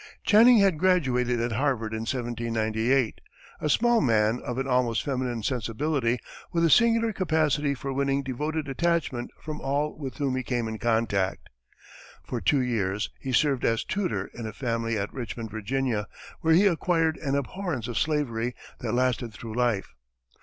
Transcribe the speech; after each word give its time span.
Channing 0.23 0.57
had 0.57 0.79
graduated 0.79 1.39
at 1.39 1.51
Harvard 1.51 1.93
in 1.93 1.99
1798, 1.99 3.21
a 3.59 3.69
small 3.69 4.01
man 4.01 4.41
of 4.43 4.57
an 4.57 4.65
almost 4.65 5.03
feminine 5.03 5.43
sensibility, 5.43 6.17
with 6.51 6.65
a 6.65 6.71
singular 6.71 7.13
capacity 7.13 7.75
for 7.75 7.93
winning 7.93 8.23
devoted 8.23 8.67
attachment 8.67 9.29
from 9.39 9.61
all 9.61 9.95
with 9.95 10.17
whom 10.17 10.35
he 10.35 10.41
came 10.41 10.67
in 10.67 10.79
contact. 10.79 11.49
For 12.25 12.41
two 12.41 12.61
years, 12.61 13.11
he 13.19 13.31
served 13.31 13.63
as 13.63 13.83
tutor 13.83 14.31
in 14.33 14.47
a 14.47 14.53
family 14.53 14.97
at 14.97 15.13
Richmond, 15.13 15.51
Virginia, 15.51 16.07
where 16.39 16.55
he 16.55 16.65
acquired 16.65 17.17
an 17.17 17.35
abhorrence 17.35 17.87
of 17.87 17.95
slavery 17.99 18.55
that 18.79 18.93
lasted 18.95 19.31
through 19.33 19.53
life. 19.53 19.93